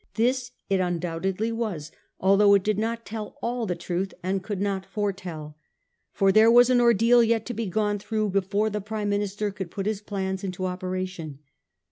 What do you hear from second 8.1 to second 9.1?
before the Prime